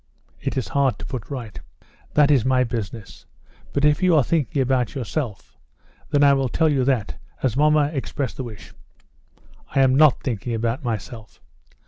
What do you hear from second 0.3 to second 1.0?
"It is hard